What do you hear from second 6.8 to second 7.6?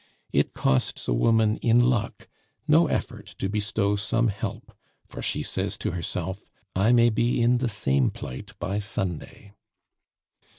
may be in